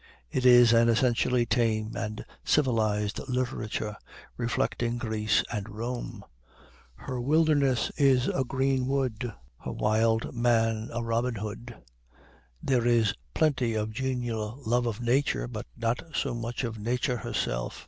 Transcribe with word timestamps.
It 0.31 0.47
is 0.47 0.73
an 0.73 0.89
essentially 0.89 1.45
tame 1.45 1.95
and 1.95 2.25
civilized 2.43 3.19
literature, 3.29 3.95
reflecting 4.35 4.97
Greece 4.97 5.43
and 5.53 5.69
Rome. 5.69 6.25
Her 6.95 7.21
wilderness 7.21 7.91
is 7.97 8.27
a 8.27 8.43
green 8.43 8.87
wood, 8.87 9.31
her 9.59 9.71
wild 9.71 10.33
man 10.33 10.89
a 10.91 11.03
Robin 11.03 11.35
Hood. 11.35 11.75
There 12.63 12.87
is 12.87 13.13
plenty 13.35 13.75
of 13.75 13.91
genial 13.93 14.59
love 14.65 14.87
of 14.87 15.01
Nature, 15.01 15.47
but 15.47 15.67
not 15.77 16.01
so 16.15 16.33
much 16.33 16.63
of 16.63 16.79
Nature 16.79 17.17
herself. 17.17 17.79